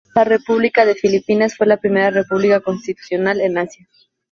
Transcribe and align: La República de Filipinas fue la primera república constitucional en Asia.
La 0.15 0.23
República 0.23 0.83
de 0.83 0.95
Filipinas 0.95 1.55
fue 1.55 1.67
la 1.67 1.77
primera 1.77 2.09
república 2.09 2.59
constitucional 2.59 3.39
en 3.39 3.59
Asia. 3.59 3.87